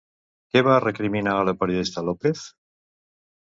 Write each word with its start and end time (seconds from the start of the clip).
Què 0.53 0.61
va 0.67 0.77
recriminar 0.83 1.35
la 1.49 1.53
periodista 1.65 2.05
López? 2.09 2.43